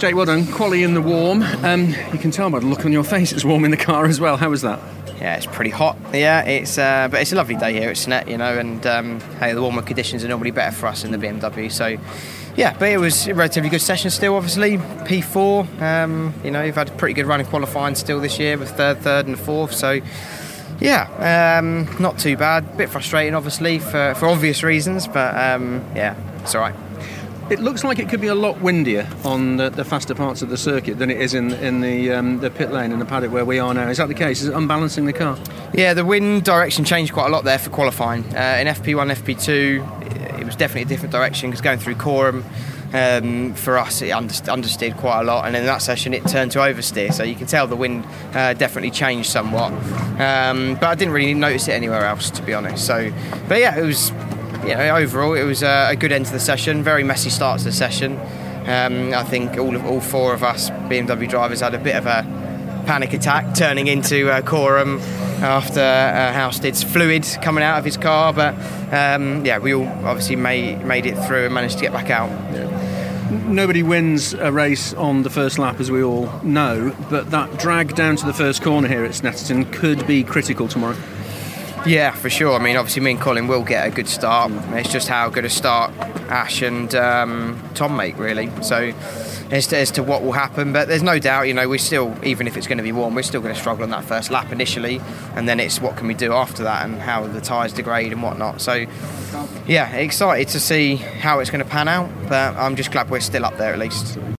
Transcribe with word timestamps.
Jake, 0.00 0.14
well 0.14 0.24
done. 0.24 0.46
Quali 0.46 0.82
in 0.82 0.94
the 0.94 1.02
warm. 1.02 1.42
Um, 1.62 1.88
you 2.10 2.18
can 2.18 2.30
tell 2.30 2.48
by 2.48 2.58
the 2.60 2.64
look 2.64 2.86
on 2.86 2.92
your 2.92 3.04
face 3.04 3.32
it's 3.32 3.44
warm 3.44 3.66
in 3.66 3.70
the 3.70 3.76
car 3.76 4.06
as 4.06 4.18
well. 4.18 4.38
How 4.38 4.48
was 4.48 4.62
that? 4.62 4.80
Yeah, 5.20 5.36
it's 5.36 5.44
pretty 5.44 5.70
hot. 5.70 5.98
Yeah, 6.14 6.42
it's 6.42 6.78
uh, 6.78 7.08
but 7.10 7.20
it's 7.20 7.32
a 7.32 7.36
lovely 7.36 7.56
day 7.56 7.74
here 7.74 7.90
at 7.90 7.96
Snet, 7.96 8.26
you 8.26 8.38
know, 8.38 8.58
and 8.58 8.86
um, 8.86 9.20
hey, 9.40 9.52
the 9.52 9.60
warmer 9.60 9.82
conditions 9.82 10.24
are 10.24 10.28
normally 10.28 10.52
better 10.52 10.74
for 10.74 10.86
us 10.86 11.04
in 11.04 11.10
the 11.10 11.18
BMW. 11.18 11.70
So, 11.70 11.98
yeah, 12.56 12.74
but 12.78 12.88
it 12.88 12.96
was 12.96 13.28
a 13.28 13.34
relatively 13.34 13.68
good 13.68 13.82
session 13.82 14.10
still. 14.10 14.36
Obviously, 14.36 14.78
P4. 14.78 15.82
Um, 15.82 16.32
you 16.42 16.50
know, 16.50 16.62
you've 16.62 16.76
had 16.76 16.88
a 16.88 16.92
pretty 16.92 17.12
good 17.12 17.26
run 17.26 17.40
in 17.40 17.46
qualifying 17.46 17.94
still 17.94 18.20
this 18.20 18.38
year 18.38 18.56
with 18.56 18.70
third, 18.70 19.02
third, 19.02 19.26
and 19.26 19.38
fourth. 19.38 19.74
So, 19.74 20.00
yeah, 20.80 21.58
um, 21.60 21.94
not 22.00 22.18
too 22.18 22.38
bad. 22.38 22.78
Bit 22.78 22.88
frustrating, 22.88 23.34
obviously, 23.34 23.80
for, 23.80 24.14
for 24.14 24.28
obvious 24.28 24.62
reasons, 24.62 25.06
but 25.06 25.36
um, 25.36 25.84
yeah, 25.94 26.16
it's 26.40 26.54
all 26.54 26.62
right. 26.62 26.89
It 27.50 27.58
looks 27.58 27.82
like 27.82 27.98
it 27.98 28.08
could 28.08 28.20
be 28.20 28.28
a 28.28 28.34
lot 28.34 28.60
windier 28.60 29.08
on 29.24 29.56
the, 29.56 29.70
the 29.70 29.84
faster 29.84 30.14
parts 30.14 30.40
of 30.40 30.50
the 30.50 30.56
circuit 30.56 31.00
than 31.00 31.10
it 31.10 31.20
is 31.20 31.34
in 31.34 31.50
in 31.54 31.80
the 31.80 32.12
um, 32.12 32.38
the 32.38 32.48
pit 32.48 32.70
lane 32.70 32.92
and 32.92 33.00
the 33.00 33.04
paddock 33.04 33.32
where 33.32 33.44
we 33.44 33.58
are 33.58 33.74
now. 33.74 33.88
Is 33.88 33.96
that 33.96 34.06
the 34.06 34.14
case? 34.14 34.40
Is 34.40 34.48
it 34.48 34.54
unbalancing 34.54 35.04
the 35.04 35.12
car? 35.12 35.36
Yeah, 35.74 35.92
the 35.92 36.04
wind 36.04 36.44
direction 36.44 36.84
changed 36.84 37.12
quite 37.12 37.26
a 37.26 37.30
lot 37.30 37.42
there 37.42 37.58
for 37.58 37.70
qualifying. 37.70 38.22
Uh, 38.36 38.58
in 38.60 38.68
FP1, 38.68 39.12
FP2, 39.16 40.38
it 40.38 40.46
was 40.46 40.54
definitely 40.54 40.82
a 40.82 40.84
different 40.84 41.10
direction 41.10 41.50
because 41.50 41.60
going 41.60 41.80
through 41.80 41.96
Coram. 41.96 42.44
Um, 42.92 43.54
for 43.54 43.78
us, 43.78 44.02
it 44.02 44.10
under- 44.10 44.34
understeered 44.34 44.96
quite 44.96 45.20
a 45.20 45.22
lot, 45.22 45.46
and 45.46 45.54
in 45.54 45.64
that 45.64 45.80
session, 45.80 46.12
it 46.12 46.26
turned 46.26 46.50
to 46.52 46.58
oversteer. 46.58 47.12
So 47.12 47.22
you 47.22 47.36
can 47.36 47.46
tell 47.46 47.68
the 47.68 47.76
wind 47.76 48.04
uh, 48.34 48.54
definitely 48.54 48.90
changed 48.90 49.30
somewhat. 49.30 49.72
Um, 50.20 50.74
but 50.74 50.84
I 50.84 50.96
didn't 50.96 51.14
really 51.14 51.34
notice 51.34 51.68
it 51.68 51.72
anywhere 51.72 52.04
else, 52.04 52.30
to 52.30 52.42
be 52.42 52.52
honest. 52.52 52.84
So, 52.84 53.12
but 53.48 53.60
yeah, 53.60 53.78
it 53.78 53.84
was 53.84 54.10
you 54.62 54.74
know, 54.74 54.96
overall, 54.96 55.34
it 55.34 55.44
was 55.44 55.62
a, 55.62 55.96
good 55.98 56.12
end 56.12 56.26
to 56.26 56.32
the 56.32 56.40
session. 56.40 56.82
Very 56.82 57.04
messy 57.04 57.30
start 57.30 57.58
to 57.60 57.64
the 57.64 57.72
session. 57.72 58.18
Um, 58.66 59.14
I 59.14 59.24
think 59.24 59.56
all 59.56 59.74
of 59.74 59.86
all 59.86 60.00
four 60.00 60.34
of 60.34 60.42
us 60.42 60.70
BMW 60.70 61.28
drivers 61.28 61.60
had 61.60 61.74
a 61.74 61.78
bit 61.78 61.96
of 61.96 62.06
a 62.06 62.22
panic 62.86 63.12
attack, 63.12 63.54
turning 63.54 63.86
into 63.86 64.30
uh, 64.30 64.42
after 65.42 65.80
uh, 65.80 66.32
Housted's 66.32 66.82
fluid 66.82 67.26
coming 67.42 67.64
out 67.64 67.78
of 67.78 67.84
his 67.84 67.96
car. 67.96 68.32
But 68.32 68.54
um, 68.92 69.44
yeah, 69.44 69.58
we 69.58 69.74
all 69.74 69.86
obviously 70.04 70.36
made 70.36 70.84
made 70.84 71.06
it 71.06 71.16
through 71.26 71.46
and 71.46 71.54
managed 71.54 71.78
to 71.78 71.82
get 71.82 71.92
back 71.92 72.10
out. 72.10 72.30
Nobody 73.46 73.82
wins 73.82 74.34
a 74.34 74.50
race 74.50 74.92
on 74.94 75.22
the 75.22 75.30
first 75.30 75.58
lap, 75.58 75.78
as 75.78 75.90
we 75.90 76.02
all 76.02 76.28
know, 76.42 76.94
but 77.08 77.30
that 77.30 77.58
drag 77.58 77.94
down 77.94 78.16
to 78.16 78.26
the 78.26 78.34
first 78.34 78.60
corner 78.60 78.88
here 78.88 79.04
at 79.04 79.12
Snetterton 79.12 79.72
could 79.72 80.04
be 80.06 80.24
critical 80.24 80.66
tomorrow. 80.66 80.96
Yeah, 81.86 82.10
for 82.12 82.28
sure. 82.28 82.54
I 82.54 82.62
mean, 82.62 82.76
obviously, 82.76 83.02
me 83.02 83.12
and 83.12 83.20
Colin 83.20 83.48
will 83.48 83.64
get 83.64 83.86
a 83.86 83.90
good 83.90 84.06
start. 84.06 84.52
It's 84.74 84.92
just 84.92 85.08
how 85.08 85.30
good 85.30 85.46
a 85.46 85.50
start 85.50 85.92
Ash 86.28 86.62
and 86.62 86.94
um, 86.94 87.60
Tom 87.74 87.96
make, 87.96 88.18
really. 88.18 88.50
So, 88.62 88.92
as 89.50 89.66
to, 89.68 89.78
as 89.78 89.90
to, 89.92 90.02
what 90.02 90.22
will 90.22 90.32
happen, 90.32 90.72
but 90.72 90.86
there's 90.88 91.02
no 91.02 91.18
doubt, 91.18 91.48
you 91.48 91.54
know, 91.54 91.68
we're 91.68 91.78
still, 91.78 92.14
even 92.22 92.46
if 92.46 92.56
it's 92.56 92.68
going 92.68 92.78
to 92.78 92.84
be 92.84 92.92
warm, 92.92 93.14
we're 93.14 93.22
still 93.22 93.40
going 93.40 93.54
to 93.54 93.60
struggle 93.60 93.82
on 93.82 93.90
that 93.90 94.04
first 94.04 94.30
lap 94.30 94.52
initially, 94.52 95.00
and 95.34 95.48
then 95.48 95.58
it's 95.58 95.80
what 95.80 95.96
can 95.96 96.06
we 96.06 96.14
do 96.14 96.32
after 96.32 96.62
that 96.62 96.84
and 96.84 97.00
how 97.00 97.26
the 97.26 97.40
tyres 97.40 97.72
degrade 97.72 98.12
and 98.12 98.22
whatnot. 98.22 98.60
So, 98.60 98.86
yeah, 99.66 99.90
excited 99.96 100.48
to 100.48 100.60
see 100.60 100.96
how 100.96 101.40
it's 101.40 101.50
going 101.50 101.64
to 101.64 101.68
pan 101.68 101.88
out, 101.88 102.10
but 102.28 102.54
I'm 102.56 102.76
just 102.76 102.92
glad 102.92 103.10
we're 103.10 103.20
still 103.20 103.44
up 103.44 103.56
there 103.56 103.72
at 103.72 103.78
least. 103.78 104.18